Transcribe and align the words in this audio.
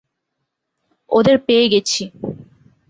ওদের 1.11 1.37
পেয়ে 1.45 1.65
গেছি। 1.73 2.03